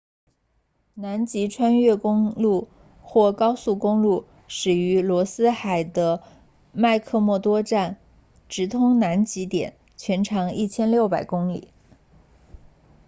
[0.95, 6.23] 南极穿越公路 south pole traverse 或高速公路始于罗斯海的
[6.71, 11.67] 麦克默多站 mcmurdo station 直通南极点全长1600公里